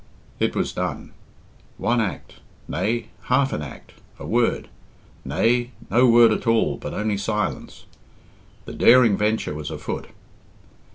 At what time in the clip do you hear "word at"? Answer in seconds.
6.07-6.47